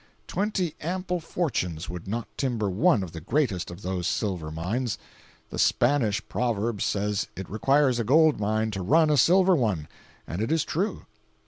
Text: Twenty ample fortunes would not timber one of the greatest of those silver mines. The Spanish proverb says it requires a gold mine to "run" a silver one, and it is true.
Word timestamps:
Twenty 0.25 0.73
ample 0.81 1.19
fortunes 1.19 1.87
would 1.87 2.07
not 2.07 2.27
timber 2.35 2.71
one 2.71 3.03
of 3.03 3.11
the 3.11 3.21
greatest 3.21 3.69
of 3.69 3.83
those 3.83 4.07
silver 4.07 4.49
mines. 4.49 4.97
The 5.51 5.59
Spanish 5.59 6.27
proverb 6.27 6.81
says 6.81 7.27
it 7.35 7.47
requires 7.47 7.99
a 7.99 8.03
gold 8.03 8.39
mine 8.39 8.71
to 8.71 8.81
"run" 8.81 9.11
a 9.11 9.15
silver 9.17 9.55
one, 9.55 9.87
and 10.25 10.41
it 10.41 10.51
is 10.51 10.63
true. 10.65 11.05